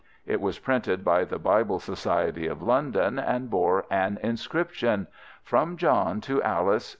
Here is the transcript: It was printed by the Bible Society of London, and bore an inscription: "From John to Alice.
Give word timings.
It 0.25 0.41
was 0.41 0.57
printed 0.57 1.05
by 1.05 1.25
the 1.25 1.37
Bible 1.37 1.77
Society 1.79 2.47
of 2.47 2.63
London, 2.63 3.19
and 3.19 3.51
bore 3.51 3.85
an 3.91 4.17
inscription: 4.23 5.05
"From 5.43 5.77
John 5.77 6.21
to 6.21 6.41
Alice. 6.41 6.89